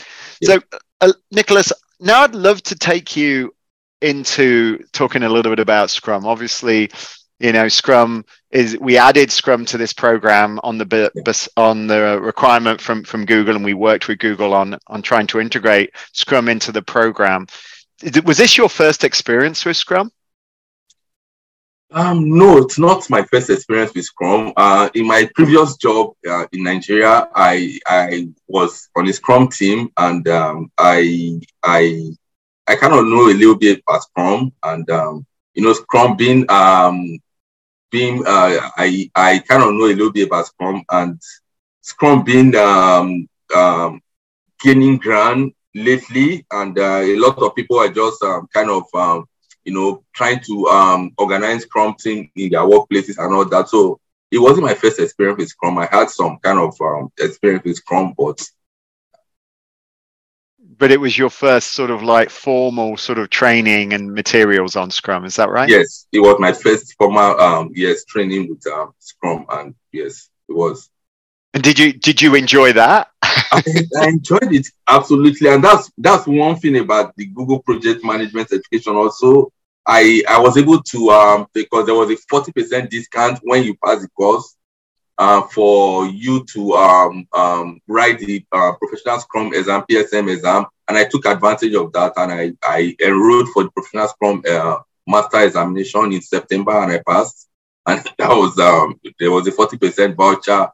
So, 0.42 0.60
uh, 1.00 1.12
Nicholas, 1.30 1.72
now 1.98 2.22
I'd 2.22 2.34
love 2.34 2.62
to 2.64 2.74
take 2.74 3.16
you 3.16 3.54
into 4.02 4.84
talking 4.92 5.22
a 5.22 5.28
little 5.28 5.52
bit 5.52 5.58
about 5.58 5.90
Scrum. 5.90 6.26
Obviously, 6.26 6.90
you 7.40 7.52
know 7.52 7.66
scrum 7.66 8.24
is 8.50 8.76
we 8.80 8.96
added 8.96 9.30
scrum 9.30 9.64
to 9.64 9.78
this 9.78 9.92
program 9.92 10.58
on 10.62 10.78
the 10.78 11.10
on 11.56 11.86
the 11.86 12.20
requirement 12.20 12.80
from 12.80 13.04
from 13.04 13.24
google 13.24 13.54
and 13.56 13.64
we 13.64 13.74
worked 13.74 14.08
with 14.08 14.18
google 14.18 14.54
on 14.54 14.78
on 14.88 15.02
trying 15.02 15.26
to 15.28 15.40
integrate 15.40 15.90
scrum 16.12 16.48
into 16.48 16.72
the 16.72 16.82
program. 16.82 17.46
Was 18.24 18.38
this 18.38 18.56
your 18.56 18.68
first 18.68 19.04
experience 19.04 19.64
with 19.64 19.76
scrum? 19.76 20.10
Um, 21.92 22.38
no, 22.38 22.58
it's 22.58 22.78
not 22.78 23.10
my 23.10 23.22
first 23.24 23.50
experience 23.50 23.92
with 23.94 24.04
Scrum. 24.04 24.52
Uh, 24.56 24.88
in 24.94 25.08
my 25.08 25.28
previous 25.34 25.76
job 25.76 26.12
uh, 26.28 26.46
in 26.52 26.62
Nigeria, 26.62 27.28
I 27.34 27.80
I 27.84 28.28
was 28.46 28.88
on 28.96 29.08
a 29.08 29.12
Scrum 29.12 29.48
team, 29.48 29.90
and 29.96 30.26
um, 30.28 30.70
I 30.78 31.40
I 31.64 32.12
I 32.68 32.76
kind 32.76 32.94
of 32.94 33.06
know 33.06 33.28
a 33.28 33.34
little 33.34 33.56
bit 33.56 33.82
about 33.84 34.04
Scrum, 34.04 34.52
and 34.62 34.88
um, 34.88 35.26
you 35.54 35.64
know, 35.64 35.72
Scrum 35.72 36.16
being 36.16 36.48
um, 36.48 37.18
being 37.90 38.24
uh, 38.26 38.70
I 38.76 39.10
I 39.14 39.38
kind 39.40 39.62
of 39.62 39.74
know 39.74 39.86
a 39.86 39.94
little 39.94 40.12
bit 40.12 40.26
about 40.26 40.46
Scrum 40.46 40.84
and 40.90 41.20
Scrum 41.80 42.24
being 42.24 42.54
um, 42.56 43.28
um, 43.54 44.00
gaining 44.60 44.98
ground 44.98 45.52
lately, 45.74 46.44
and 46.50 46.78
uh, 46.78 47.00
a 47.02 47.16
lot 47.16 47.38
of 47.38 47.54
people 47.54 47.78
are 47.78 47.88
just 47.88 48.22
um, 48.22 48.48
kind 48.52 48.70
of 48.70 48.84
um, 48.94 49.26
you 49.64 49.74
know 49.74 50.04
trying 50.14 50.40
to 50.40 50.66
um, 50.66 51.12
organize 51.18 51.62
Scrum 51.62 51.94
team 51.94 52.30
in 52.36 52.50
their 52.50 52.60
workplaces 52.60 53.18
and 53.18 53.34
all 53.34 53.44
that. 53.48 53.68
So 53.68 54.00
it 54.30 54.38
wasn't 54.38 54.66
my 54.66 54.74
first 54.74 55.00
experience 55.00 55.38
with 55.38 55.48
Scrum. 55.48 55.78
I 55.78 55.88
had 55.90 56.10
some 56.10 56.38
kind 56.38 56.58
of 56.58 56.80
um, 56.80 57.10
experience 57.18 57.64
with 57.64 57.76
Scrum, 57.76 58.14
but 58.16 58.40
but 60.80 60.90
it 60.90 60.98
was 60.98 61.16
your 61.16 61.28
first 61.28 61.74
sort 61.74 61.90
of 61.90 62.02
like 62.02 62.30
formal 62.30 62.96
sort 62.96 63.18
of 63.18 63.28
training 63.28 63.92
and 63.92 64.12
materials 64.12 64.76
on 64.76 64.90
Scrum. 64.90 65.26
Is 65.26 65.36
that 65.36 65.50
right? 65.50 65.68
Yes, 65.68 66.06
it 66.10 66.20
was 66.20 66.36
my 66.40 66.52
first 66.52 66.94
formal 66.94 67.38
um 67.38 67.70
yes 67.74 68.04
training 68.06 68.48
with 68.48 68.66
um, 68.66 68.92
Scrum, 68.98 69.44
and 69.50 69.74
yes, 69.92 70.30
it 70.48 70.54
was. 70.54 70.88
And 71.52 71.62
did 71.62 71.78
you 71.78 71.92
did 71.92 72.22
you 72.22 72.34
enjoy 72.34 72.72
that? 72.72 73.10
I, 73.22 73.62
I, 74.00 74.08
enjoyed 74.08 74.52
it 74.52 74.66
absolutely, 74.88 75.50
and 75.50 75.62
that's 75.62 75.92
that's 75.98 76.26
one 76.26 76.56
thing 76.56 76.78
about 76.78 77.14
the 77.16 77.26
Google 77.26 77.60
Project 77.60 78.02
Management 78.02 78.50
Education. 78.50 78.96
Also, 78.96 79.52
I 79.86 80.22
I 80.28 80.40
was 80.40 80.56
able 80.56 80.82
to 80.82 81.10
um 81.10 81.46
because 81.52 81.84
there 81.84 81.94
was 81.94 82.10
a 82.10 82.16
forty 82.16 82.52
percent 82.52 82.90
discount 82.90 83.38
when 83.42 83.64
you 83.64 83.76
pass 83.84 84.00
the 84.00 84.08
course, 84.08 84.56
uh, 85.20 85.42
for 85.42 86.06
you 86.06 86.42
to 86.46 86.72
um, 86.72 87.28
um, 87.34 87.78
write 87.86 88.18
the 88.18 88.42
uh, 88.52 88.72
professional 88.72 89.20
Scrum 89.20 89.52
exam, 89.52 89.84
PSM 89.88 90.32
exam, 90.32 90.64
and 90.88 90.96
I 90.96 91.04
took 91.04 91.26
advantage 91.26 91.74
of 91.74 91.92
that 91.92 92.14
and 92.16 92.32
I, 92.32 92.52
I 92.62 92.96
enrolled 93.04 93.50
for 93.50 93.64
the 93.64 93.70
professional 93.70 94.08
Scrum 94.08 94.42
uh, 94.50 94.78
master 95.06 95.40
examination 95.44 96.14
in 96.14 96.22
September 96.22 96.72
and 96.72 96.92
I 96.92 97.02
passed. 97.06 97.48
And 97.86 98.02
that 98.18 98.30
was 98.30 98.58
um, 98.58 98.98
there 99.18 99.30
was 99.30 99.46
a 99.46 99.52
forty 99.52 99.76
percent 99.76 100.16
voucher 100.16 100.68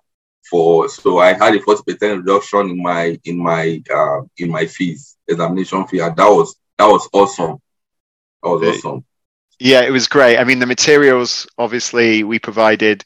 for 0.49 0.89
so 0.89 1.19
I 1.19 1.33
had 1.33 1.57
a 1.57 1.61
forty 1.61 1.83
percent 1.83 2.25
reduction 2.25 2.71
in 2.71 2.81
my 2.81 3.19
in 3.25 3.39
my 3.39 3.83
uh, 3.93 4.21
in 4.39 4.51
my 4.53 4.67
fees 4.67 5.17
examination 5.27 5.89
fee. 5.89 5.99
And 5.99 6.17
that 6.17 6.29
was 6.29 6.55
that 6.79 6.87
was 6.87 7.09
awesome. 7.13 7.61
That 8.45 8.51
was 8.51 8.63
awesome. 8.63 9.05
Yeah, 9.59 9.83
it 9.83 9.91
was 9.91 10.07
great. 10.07 10.37
I 10.37 10.45
mean, 10.45 10.61
the 10.61 10.67
materials 10.67 11.49
obviously 11.59 12.23
we 12.23 12.39
provided 12.39 13.05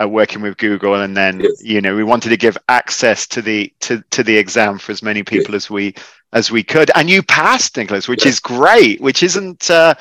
uh, 0.00 0.08
working 0.08 0.42
with 0.42 0.56
Google, 0.56 0.94
and 0.94 1.16
then 1.16 1.40
yes. 1.40 1.62
you 1.62 1.80
know 1.80 1.94
we 1.94 2.04
wanted 2.04 2.30
to 2.30 2.36
give 2.36 2.56
access 2.68 3.26
to 3.28 3.42
the 3.42 3.72
to 3.80 4.02
to 4.10 4.22
the 4.22 4.36
exam 4.36 4.78
for 4.78 4.92
as 4.92 5.02
many 5.02 5.22
people 5.22 5.54
yes. 5.54 5.64
as 5.64 5.70
we 5.70 5.94
as 6.32 6.50
we 6.50 6.62
could, 6.62 6.90
and 6.94 7.10
you 7.10 7.22
passed, 7.22 7.76
Nicholas, 7.76 8.08
which 8.08 8.24
yes. 8.24 8.34
is 8.34 8.40
great. 8.40 9.00
Which 9.00 9.22
isn't 9.22 9.70
uh, 9.70 9.94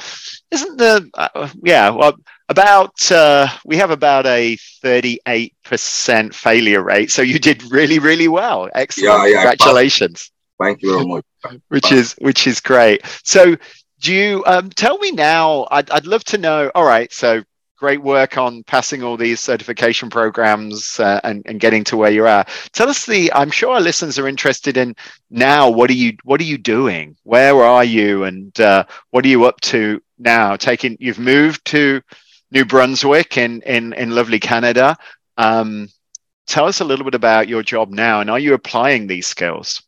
isn't 0.51 0.77
the 0.77 1.10
uh, 1.15 1.50
yeah 1.63 1.89
well 1.89 2.18
about 2.50 3.12
uh, 3.12 3.48
we 3.63 3.77
have 3.77 3.91
about 3.91 4.25
a 4.25 4.58
38% 4.84 6.34
failure 6.34 6.82
rate 6.82 7.12
so 7.12 7.22
you 7.22 7.39
did 7.39 7.63
really 7.72 8.00
really 8.00 8.27
well 8.27 8.70
excellent 8.74 9.24
yeah, 9.24 9.27
yeah, 9.27 9.50
congratulations 9.50 10.32
thank 10.60 10.82
you 10.82 10.94
very 10.94 11.06
much 11.06 11.25
which 11.68 11.91
is 11.91 12.15
which 12.20 12.48
is 12.48 12.60
great 12.60 13.01
so 13.24 13.56
do 14.00 14.13
you 14.13 14.44
um, 14.48 14.70
tell 14.72 14.98
me 14.98 15.12
now 15.12 15.68
I'd, 15.70 15.91
I'd 15.91 16.08
love 16.08 16.24
to 16.25 16.38
know 16.38 16.72
all 16.74 16.86
right 16.86 17.12
so 17.13 17.44
great 17.79 18.01
work 18.01 18.38
on 18.38 18.62
passing 18.63 19.03
all 19.03 19.15
these 19.15 19.39
certification 19.39 20.09
programs 20.09 21.00
uh, 21.00 21.21
and, 21.24 21.41
and 21.45 21.59
getting 21.59 21.83
to 21.86 21.98
where 21.98 22.12
you 22.12 22.27
are. 22.27 22.45
Tell 22.74 22.89
us 22.89 23.05
the. 23.05 23.31
I'm 23.33 23.51
sure 23.51 23.74
our 23.74 23.81
listeners 23.81 24.19
are 24.19 24.27
interested 24.27 24.75
in 24.77 24.95
now. 25.29 25.69
What 25.69 25.89
are 25.89 25.93
you 25.93 26.17
What 26.24 26.41
are 26.41 26.45
you 26.45 26.57
doing? 26.57 27.15
Where 27.24 27.63
are 27.63 27.83
you? 27.86 28.25
And 28.25 28.57
uh, 28.59 28.83
what 29.12 29.24
are 29.25 29.29
you 29.29 29.45
up 29.45 29.62
to 29.62 30.01
now? 30.17 30.57
Taking 30.57 30.98
you've 31.00 31.19
moved 31.19 31.63
to 31.65 32.01
New 32.51 32.65
Brunswick 32.65 33.38
in 33.38 33.62
in 33.62 33.93
in 33.93 34.12
lovely 34.12 34.39
Canada. 34.39 34.98
Um, 35.38 35.88
tell 36.48 36.65
us 36.65 36.81
a 36.81 36.86
little 36.86 37.05
bit 37.05 37.15
about 37.15 37.48
your 37.48 37.63
job 37.63 37.89
now, 37.91 38.19
and 38.19 38.29
are 38.29 38.39
you 38.39 38.53
applying 38.53 39.07
these 39.07 39.27
skills? 39.27 39.81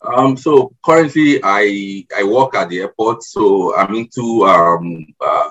Um, 0.00 0.36
so 0.36 0.72
currently, 0.84 1.40
I 1.42 2.06
I 2.16 2.22
work 2.24 2.54
at 2.54 2.68
the 2.68 2.80
airport, 2.80 3.22
so 3.22 3.76
I'm 3.76 3.94
into 3.94 4.46
um, 4.46 5.06
uh, 5.20 5.50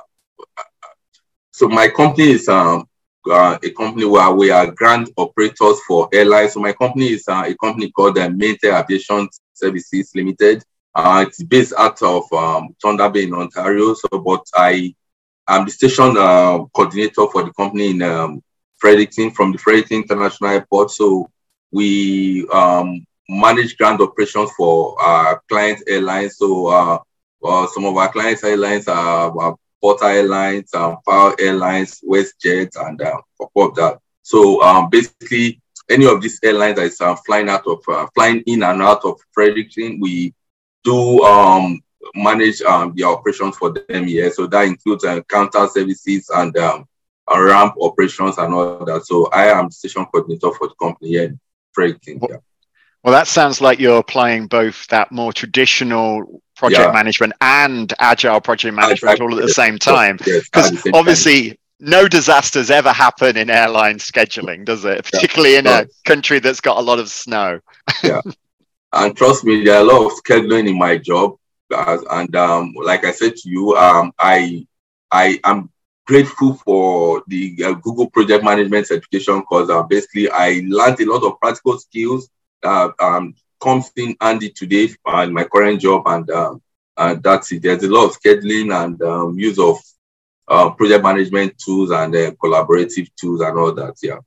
so 1.57 1.67
my 1.67 1.87
company 1.89 2.29
is 2.29 2.47
um, 2.47 2.87
uh, 3.27 3.57
a 3.63 3.71
company 3.71 4.05
where 4.05 4.29
we 4.29 4.51
are 4.51 4.69
grant 4.69 5.09
operators 5.17 5.79
for 5.87 6.07
airlines. 6.13 6.53
So 6.53 6.59
my 6.59 6.71
company 6.71 7.07
is 7.07 7.27
uh, 7.27 7.45
a 7.47 7.55
company 7.55 7.89
called 7.89 8.19
uh, 8.19 8.29
Maytail 8.29 8.79
Aviation 8.79 9.27
Services 9.55 10.11
Limited. 10.13 10.63
Uh, 10.93 11.25
it's 11.27 11.41
based 11.41 11.73
out 11.75 11.99
of 12.03 12.31
um, 12.31 12.75
Thunder 12.79 13.09
Bay 13.09 13.23
in 13.23 13.33
Ontario. 13.33 13.95
So, 13.95 14.19
but 14.19 14.45
I 14.53 14.93
am 15.47 15.65
the 15.65 15.71
station 15.71 16.15
uh, 16.15 16.63
coordinator 16.75 17.25
for 17.31 17.41
the 17.41 17.51
company 17.53 17.89
in 17.89 18.03
um, 18.03 18.43
Fredericton 18.77 19.31
from 19.31 19.51
the 19.51 19.57
Fredericton 19.57 20.03
International 20.03 20.51
Airport. 20.51 20.91
So 20.91 21.27
we 21.71 22.47
um, 22.49 23.03
manage 23.29 23.77
grant 23.77 23.99
operations 23.99 24.51
for 24.55 25.01
our 25.01 25.41
client 25.49 25.81
airlines. 25.87 26.37
So 26.37 26.67
uh, 26.67 26.99
well, 27.41 27.67
some 27.67 27.85
of 27.85 27.97
our 27.97 28.11
clients' 28.11 28.43
airlines 28.43 28.87
are, 28.87 29.35
are 29.41 29.55
Porter 29.81 30.05
Airlines, 30.05 30.73
um, 30.73 30.97
Power 31.07 31.35
Airlines, 31.39 32.01
WestJet, 32.01 32.69
and 32.87 33.01
uh, 33.01 33.21
of 33.55 33.75
that. 33.75 33.99
So 34.21 34.61
um, 34.61 34.89
basically, 34.89 35.61
any 35.89 36.05
of 36.05 36.21
these 36.21 36.39
airlines 36.43 36.77
that 36.77 36.85
is 36.85 37.01
uh, 37.01 37.15
flying 37.15 37.49
out 37.49 37.65
of 37.65 37.81
uh, 37.87 38.07
flying 38.13 38.41
in 38.45 38.63
and 38.63 38.81
out 38.81 39.05
of 39.05 39.19
Fredericton, 39.31 39.99
we 39.99 40.33
do 40.83 41.23
um, 41.23 41.81
manage 42.15 42.61
um, 42.61 42.93
the 42.95 43.03
operations 43.03 43.57
for 43.57 43.71
them 43.71 44.07
here. 44.07 44.31
So 44.31 44.47
that 44.47 44.63
includes 44.63 45.05
uh, 45.05 45.21
counter 45.29 45.67
services 45.67 46.29
and 46.33 46.55
um, 46.57 46.87
ramp 47.29 47.75
operations 47.79 48.37
and 48.37 48.53
all 48.53 48.85
that. 48.85 49.05
So 49.05 49.27
I 49.27 49.47
am 49.47 49.71
station 49.71 50.05
coordinator 50.05 50.53
for 50.53 50.67
the 50.67 50.75
company 50.75 51.09
here 51.09 51.23
in 51.23 51.39
Fredericton. 51.71 52.19
Yeah. 52.29 52.37
Well, 53.03 53.13
that 53.13 53.27
sounds 53.27 53.61
like 53.61 53.79
you're 53.79 53.99
applying 53.99 54.47
both 54.47 54.87
that 54.87 55.11
more 55.11 55.31
traditional 55.31 56.41
project 56.57 56.81
yeah. 56.81 56.91
management 56.91 57.33
and 57.41 57.93
agile 57.99 58.41
project 58.41 58.75
management 58.75 59.13
exactly. 59.13 59.25
all 59.25 59.39
at 59.39 59.45
the 59.45 59.53
same 59.53 59.77
time. 59.77 60.17
Because 60.17 60.85
obviously, 60.93 61.57
no 61.79 62.07
disasters 62.07 62.71
ever 62.71 62.91
happen 62.91 63.37
in 63.37 63.49
airline 63.49 63.97
scheduling, 63.99 64.65
does 64.65 64.83
it? 64.85 65.05
Particularly 65.05 65.53
yeah. 65.53 65.59
in 65.59 65.67
a 65.67 65.87
country 66.05 66.39
that's 66.39 66.61
got 66.61 66.77
a 66.77 66.81
lot 66.81 66.99
of 66.99 67.09
snow. 67.09 67.59
yeah. 68.03 68.21
And 68.93 69.15
trust 69.17 69.43
me, 69.43 69.65
there 69.65 69.75
are 69.75 69.81
a 69.81 69.83
lot 69.83 70.05
of 70.05 70.13
scheduling 70.23 70.69
in 70.69 70.77
my 70.77 70.97
job. 70.97 71.35
and 71.69 72.35
um, 72.35 72.73
like 72.81 73.03
I 73.03 73.11
said 73.11 73.35
to 73.35 73.49
you, 73.49 73.75
um, 73.75 74.13
I 74.17 74.65
I 75.11 75.39
am 75.43 75.69
grateful 76.05 76.53
for 76.53 77.21
the 77.27 77.55
uh, 77.63 77.73
Google 77.73 78.09
Project 78.09 78.43
Management 78.45 78.87
certification 78.87 79.41
because 79.41 79.69
uh, 79.69 79.83
basically 79.83 80.29
I 80.31 80.63
learned 80.65 80.99
a 81.01 81.11
lot 81.11 81.23
of 81.23 81.39
practical 81.39 81.77
skills 81.77 82.29
that 82.63 82.93
um, 82.99 83.35
comes 83.59 83.91
in 83.95 84.15
handy 84.21 84.49
today 84.49 84.89
in 85.23 85.33
my 85.33 85.43
current 85.43 85.81
job, 85.81 86.03
and 86.05 86.29
um, 86.31 86.61
and 86.97 87.21
that's 87.23 87.51
it. 87.51 87.61
There's 87.61 87.83
a 87.83 87.89
lot 87.89 88.05
of 88.05 88.19
scheduling 88.19 88.73
and 88.73 89.01
um, 89.01 89.37
use 89.37 89.59
of 89.59 89.77
uh, 90.47 90.69
project 90.71 91.03
management 91.03 91.57
tools 91.57 91.91
and 91.91 92.15
uh, 92.15 92.31
collaborative 92.43 93.09
tools 93.19 93.41
and 93.41 93.57
all 93.57 93.73
that. 93.73 93.95
Yeah. 94.01 94.19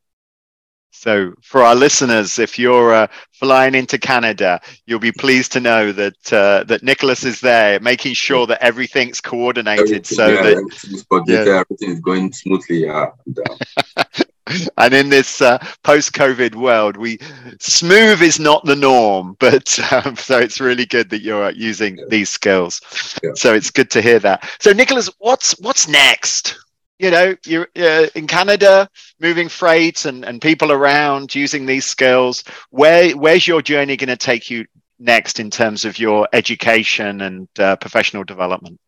So, 0.93 1.33
for 1.41 1.63
our 1.63 1.75
listeners, 1.75 2.39
if 2.39 2.59
you're 2.59 2.93
uh, 2.93 3.07
flying 3.33 3.75
into 3.75 3.97
Canada, 3.97 4.61
you'll 4.87 4.99
be 4.99 5.13
pleased 5.13 5.53
to 5.53 5.61
know 5.61 5.93
that 5.93 6.33
uh, 6.33 6.65
that 6.65 6.83
Nicholas 6.83 7.25
is 7.25 7.41
there, 7.41 7.79
making 7.81 8.15
sure 8.15 8.47
that 8.49 8.63
everything's 8.63 9.21
coordinated, 9.21 9.87
everything, 9.87 10.17
so 10.17 10.27
yeah, 10.27 10.43
that 10.43 10.57
everything 10.57 10.95
is, 10.95 11.07
yeah. 11.29 11.61
everything 11.61 11.91
is 11.91 12.01
going 12.01 12.33
smoothly. 12.33 12.85
Yeah. 12.85 13.13
And, 13.25 13.39
uh, 13.39 14.05
and 14.79 14.95
in 14.95 15.09
this 15.09 15.41
uh, 15.41 15.59
post-COVID 15.83 16.55
world, 16.55 16.97
we 16.97 17.19
smooth 17.59 18.23
is 18.23 18.39
not 18.39 18.65
the 18.65 18.77
norm, 18.77 19.37
but 19.41 19.79
um, 19.93 20.17
so 20.17 20.39
it's 20.39 20.61
really 20.61 20.87
good 20.87 21.11
that 21.11 21.23
you're 21.23 21.51
using 21.51 21.99
yeah. 21.99 22.05
these 22.09 22.29
skills. 22.29 22.81
Yeah. 23.23 23.31
So 23.35 23.55
it's 23.55 23.71
good 23.71 23.91
to 23.93 24.03
hear 24.03 24.19
that. 24.21 24.49
So 24.61 24.73
Nicholas, 24.73 25.11
what's 25.19 25.59
what's 25.61 25.89
next? 25.89 26.59
You 26.99 27.11
know, 27.11 27.35
you're 27.47 27.69
uh, 27.77 28.09
in 28.15 28.27
Canada, 28.27 28.89
moving 29.21 29.49
freight 29.49 30.05
and, 30.05 30.23
and 30.25 30.41
people 30.41 30.71
around 30.71 31.35
using 31.35 31.65
these 31.65 31.87
skills. 31.87 32.45
Where 32.71 33.17
where's 33.17 33.47
your 33.47 33.63
journey 33.63 33.97
going 33.97 34.09
to 34.09 34.17
take 34.17 34.51
you 34.51 34.67
next 34.99 35.41
in 35.41 35.51
terms 35.51 35.87
of 35.87 35.99
your 35.99 36.29
education 36.35 37.23
and 37.23 37.49
uh, 37.59 37.77
professional 37.77 38.25
development? 38.25 38.79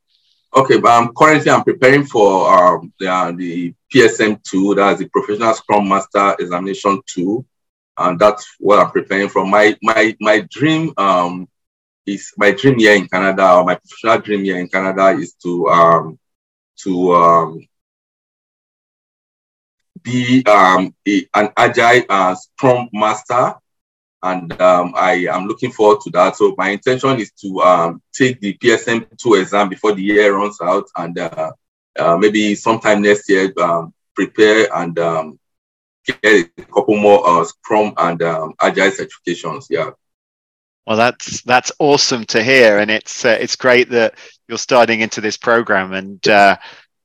Okay, 0.55 0.79
but 0.79 0.91
I'm 0.91 1.15
currently 1.15 1.51
I'm 1.51 1.65
preparing 1.65 2.05
for 2.05 2.53
um, 2.53 2.93
the, 2.99 3.07
uh, 3.11 3.33
the 3.33 3.75
PSM 3.93 4.43
two, 4.43 4.75
that's 4.75 4.99
the 4.99 5.09
Professional 5.09 5.55
Scrum 5.55 5.89
Master 5.89 6.37
Examination 6.39 7.01
two, 7.07 7.45
and 7.97 8.19
that's 8.19 8.57
what 8.59 8.79
I'm 8.79 8.91
preparing 8.91 9.31
for. 9.31 9.47
My 9.47 9.77
my 9.83 10.15
my 10.21 10.47
dream 10.51 10.93
um 10.99 11.49
is 12.05 12.33
my 12.37 12.51
dream 12.51 12.79
here 12.79 12.95
in 12.95 13.09
Canada, 13.09 13.55
or 13.55 13.65
my 13.65 13.77
professional 13.77 14.21
dream 14.21 14.45
here 14.45 14.59
in 14.59 14.69
Canada 14.69 15.09
is 15.19 15.33
to 15.43 15.69
um 15.69 16.19
to 16.81 17.15
um 17.15 17.67
be 20.03 20.45
um 20.45 20.95
a, 21.09 21.27
an 21.35 21.51
agile 21.57 22.05
uh, 22.11 22.35
Scrum 22.35 22.91
Master 22.93 23.55
and 24.23 24.61
um, 24.61 24.93
I 24.97 25.27
am 25.31 25.47
looking 25.47 25.73
forward 25.73 26.01
to 26.03 26.11
that. 26.11 26.37
So 26.37 26.55
my 26.57 26.71
intention 26.71 27.19
is 27.19 27.33
to 27.43 27.61
um, 27.61 28.03
take 28.13 28.41
the 28.41 28.55
PSM 28.55 29.07
two 29.19 29.35
exam 29.35 29.69
before 29.69 29.95
the 29.95 30.03
year 30.03 30.37
runs 30.37 30.59
out, 30.63 30.89
and 30.97 31.19
uh, 31.19 31.53
uh, 31.99 32.17
maybe 32.17 32.55
sometime 32.55 33.03
next 33.03 33.29
year 33.29 33.53
um, 33.61 33.93
prepare 34.15 34.69
and 34.77 34.99
um, 34.99 35.39
get 36.07 36.19
a 36.59 36.63
couple 36.63 36.97
more 36.97 37.27
uh, 37.29 37.45
Scrum 37.45 37.95
and 37.97 38.23
um, 38.23 38.55
Agile 38.61 38.91
certifications. 38.91 39.67
Yeah. 39.69 39.91
Well, 40.87 40.97
that's 40.97 41.43
that's 41.43 41.73
awesome 41.79 42.25
to 42.27 42.43
hear, 42.43 42.79
and 42.79 42.91
it's 42.91 43.25
uh, 43.25 43.37
it's 43.41 43.57
great 43.57 43.91
that 43.91 44.15
you're 44.49 44.59
starting 44.59 45.01
into 45.01 45.21
this 45.21 45.37
program, 45.37 45.93
and 45.93 46.27
uh, 46.29 46.57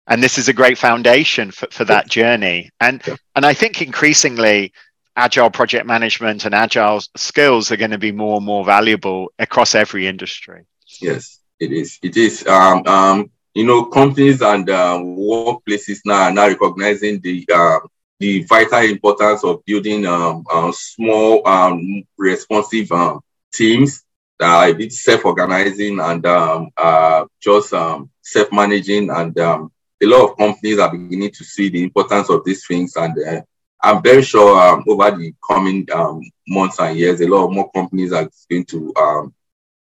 and 0.07 0.23
this 0.23 0.37
is 0.37 0.47
a 0.47 0.53
great 0.53 0.77
foundation 0.77 1.51
for, 1.51 1.67
for 1.71 1.85
that 1.85 2.09
journey. 2.09 2.71
And 2.79 3.01
yeah. 3.07 3.15
and 3.35 3.45
I 3.45 3.53
think 3.53 3.81
increasingly 3.81 4.73
agile 5.17 5.49
project 5.49 5.85
management 5.85 6.45
and 6.45 6.53
agile 6.53 7.01
skills 7.17 7.71
are 7.71 7.77
going 7.77 7.91
to 7.91 7.97
be 7.97 8.11
more 8.11 8.37
and 8.37 8.45
more 8.45 8.63
valuable 8.63 9.31
across 9.39 9.75
every 9.75 10.07
industry. 10.07 10.63
Yes, 11.01 11.39
it 11.59 11.73
is. 11.73 11.97
It 12.01 12.15
is. 12.15 12.45
Um, 12.47 12.85
um, 12.85 13.31
you 13.53 13.65
know, 13.65 13.85
companies 13.85 14.41
and 14.41 14.69
uh, 14.69 14.97
workplaces 14.99 15.99
now 16.05 16.23
are 16.23 16.31
now 16.31 16.47
recognizing 16.47 17.19
the 17.21 17.45
uh, 17.53 17.79
the 18.19 18.43
vital 18.43 18.79
importance 18.79 19.43
of 19.43 19.63
building 19.65 20.05
um, 20.05 20.43
uh, 20.51 20.71
small, 20.73 21.47
um, 21.47 22.03
responsive 22.17 22.91
um, 22.91 23.19
teams 23.53 24.03
that 24.39 24.49
are 24.49 24.69
a 24.69 24.73
bit 24.73 24.91
self-organizing 24.91 25.99
and 25.99 26.25
um, 26.25 26.69
uh, 26.77 27.25
just 27.39 27.73
um, 27.73 28.09
self-managing. 28.21 29.09
And 29.11 29.37
um, 29.39 29.71
a 30.01 30.05
lot 30.07 30.31
of 30.31 30.37
companies 30.37 30.79
are 30.79 30.91
beginning 30.91 31.31
to 31.31 31.43
see 31.43 31.69
the 31.69 31.83
importance 31.83 32.29
of 32.29 32.43
these 32.43 32.65
things 32.65 32.95
and 32.95 33.15
uh, 33.23 33.41
I'm 33.87 34.03
very 34.03 34.21
sure 34.21 34.59
um, 34.59 34.83
over 34.85 35.11
the 35.11 35.33
coming 35.49 35.87
um, 35.93 36.21
months 36.45 36.77
and 36.79 36.97
years, 36.97 37.21
a 37.21 37.27
lot 37.27 37.53
more 37.53 37.71
companies 37.71 38.11
are 38.11 38.29
going 38.49 38.65
to 38.65 38.93
um, 38.97 39.33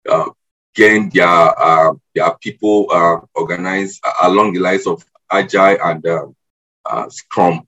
uh, 0.09 0.31
gain 0.73 1.11
their 1.11 1.27
uh, 1.27 1.93
their 2.15 2.33
people 2.41 2.87
uh, 2.93 3.19
organized 3.35 4.01
along 4.23 4.53
the 4.53 4.61
lines 4.61 4.87
of 4.87 5.05
agile 5.29 5.79
and 5.83 6.07
uh, 6.07 6.27
uh, 6.87 7.09
Scrum. 7.09 7.67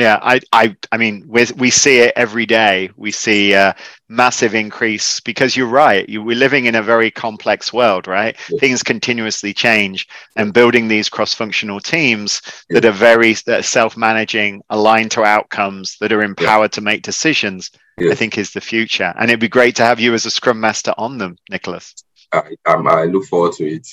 Yeah, 0.00 0.18
I, 0.22 0.40
I, 0.50 0.74
I 0.90 0.96
mean, 0.96 1.26
we 1.28 1.44
we 1.58 1.68
see 1.68 1.98
it 1.98 2.14
every 2.16 2.46
day. 2.46 2.88
We 2.96 3.10
see 3.10 3.52
a 3.52 3.76
massive 4.08 4.54
increase 4.54 5.20
because 5.20 5.54
you're 5.54 5.66
right. 5.66 6.08
You, 6.08 6.22
we're 6.22 6.38
living 6.38 6.64
in 6.64 6.76
a 6.76 6.82
very 6.82 7.10
complex 7.10 7.70
world, 7.70 8.06
right? 8.06 8.34
Yes. 8.48 8.60
Things 8.60 8.82
continuously 8.82 9.52
change, 9.52 10.08
and 10.36 10.54
building 10.54 10.88
these 10.88 11.10
cross-functional 11.10 11.80
teams 11.80 12.40
that 12.70 12.86
are 12.86 12.92
very 12.92 13.34
that 13.44 13.60
are 13.60 13.62
self-managing, 13.62 14.62
aligned 14.70 15.10
to 15.10 15.22
outcomes, 15.22 15.98
that 16.00 16.12
are 16.12 16.22
empowered 16.22 16.72
to 16.72 16.80
make 16.80 17.02
decisions. 17.02 17.70
I 18.00 18.14
think 18.14 18.38
is 18.38 18.54
the 18.54 18.62
future, 18.62 19.12
and 19.18 19.30
it'd 19.30 19.38
be 19.40 19.48
great 19.48 19.76
to 19.76 19.84
have 19.84 20.00
you 20.00 20.14
as 20.14 20.24
a 20.24 20.30
Scrum 20.30 20.58
Master 20.58 20.94
on 20.96 21.18
them, 21.18 21.36
Nicholas. 21.50 21.94
I, 22.32 22.56
um, 22.64 22.88
I 22.88 23.04
look 23.04 23.26
forward 23.26 23.52
to 23.56 23.66
it. 23.66 23.86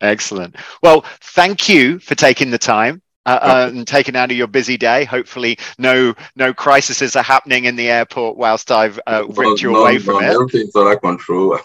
Excellent. 0.00 0.56
Well, 0.82 1.04
thank 1.20 1.68
you 1.68 1.98
for 1.98 2.14
taking 2.14 2.50
the 2.50 2.56
time 2.56 3.02
uh, 3.26 3.38
uh, 3.42 3.70
and 3.74 3.86
taken 3.86 4.16
out 4.16 4.30
of 4.30 4.36
your 4.36 4.46
busy 4.46 4.76
day. 4.76 5.04
Hopefully, 5.04 5.58
no 5.78 6.14
no 6.36 6.54
crises 6.54 7.16
are 7.16 7.22
happening 7.22 7.64
in 7.64 7.76
the 7.76 7.90
airport 7.90 8.36
whilst 8.36 8.70
I've 8.70 8.98
uh, 9.06 9.26
ripped 9.28 9.60
you 9.60 9.72
no, 9.72 9.82
away 9.82 9.98
from 9.98 10.14
no, 10.14 10.20
it. 10.20 10.34
Everything's 10.34 10.74
under 10.74 10.96
control. 10.96 11.58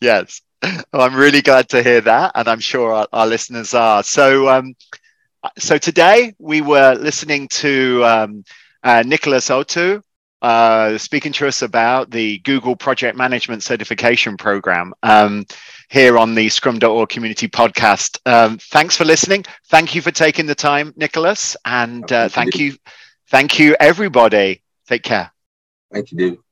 yes, 0.00 0.42
well, 0.62 1.02
I'm 1.02 1.14
really 1.14 1.42
glad 1.42 1.68
to 1.70 1.82
hear 1.82 2.00
that, 2.02 2.32
and 2.34 2.46
I'm 2.48 2.60
sure 2.60 2.92
our, 2.92 3.06
our 3.12 3.26
listeners 3.26 3.74
are. 3.74 4.02
So, 4.02 4.48
um, 4.48 4.74
so 5.58 5.78
today 5.78 6.34
we 6.38 6.60
were 6.60 6.94
listening 6.94 7.48
to 7.48 8.04
um, 8.04 8.44
uh, 8.82 9.02
Nicholas 9.06 9.48
Otu. 9.48 10.02
Uh, 10.42 10.98
speaking 10.98 11.32
to 11.32 11.48
us 11.48 11.62
about 11.62 12.10
the 12.10 12.38
Google 12.38 12.76
Project 12.76 13.16
Management 13.16 13.62
Certification 13.62 14.36
Program. 14.36 14.92
Um, 15.02 15.46
here 15.88 16.18
on 16.18 16.34
the 16.34 16.48
Scrum.org 16.48 17.08
community 17.08 17.48
podcast. 17.48 18.18
Um, 18.26 18.58
thanks 18.58 18.96
for 18.96 19.04
listening. 19.04 19.44
Thank 19.68 19.94
you 19.94 20.02
for 20.02 20.10
taking 20.10 20.46
the 20.46 20.54
time, 20.54 20.92
Nicholas. 20.96 21.56
And 21.64 22.10
uh, 22.10 22.28
thank 22.28 22.56
you. 22.56 22.76
Thank 23.28 23.58
you, 23.58 23.76
everybody. 23.80 24.62
Take 24.86 25.02
care. 25.02 25.32
Thank 25.92 26.12
you, 26.12 26.18
David. 26.18 26.45